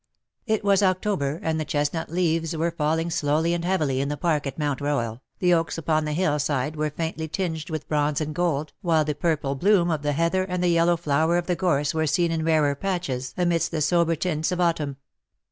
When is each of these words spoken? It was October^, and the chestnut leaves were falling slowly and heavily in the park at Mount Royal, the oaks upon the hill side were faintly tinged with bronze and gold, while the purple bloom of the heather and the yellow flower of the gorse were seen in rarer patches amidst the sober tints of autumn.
It 0.47 0.63
was 0.63 0.81
October^, 0.81 1.37
and 1.43 1.59
the 1.59 1.63
chestnut 1.63 2.09
leaves 2.09 2.57
were 2.57 2.71
falling 2.71 3.11
slowly 3.11 3.53
and 3.53 3.63
heavily 3.63 4.01
in 4.01 4.09
the 4.09 4.17
park 4.17 4.47
at 4.47 4.57
Mount 4.57 4.81
Royal, 4.81 5.21
the 5.37 5.53
oaks 5.53 5.77
upon 5.77 6.05
the 6.05 6.13
hill 6.13 6.39
side 6.39 6.75
were 6.75 6.89
faintly 6.89 7.27
tinged 7.27 7.69
with 7.69 7.87
bronze 7.87 8.19
and 8.19 8.33
gold, 8.33 8.73
while 8.81 9.05
the 9.05 9.13
purple 9.13 9.53
bloom 9.53 9.91
of 9.91 10.01
the 10.01 10.13
heather 10.13 10.43
and 10.43 10.63
the 10.63 10.69
yellow 10.69 10.97
flower 10.97 11.37
of 11.37 11.45
the 11.45 11.55
gorse 11.55 11.93
were 11.93 12.07
seen 12.07 12.31
in 12.31 12.43
rarer 12.43 12.73
patches 12.73 13.35
amidst 13.37 13.69
the 13.69 13.79
sober 13.79 14.15
tints 14.15 14.51
of 14.51 14.59
autumn. 14.59 14.97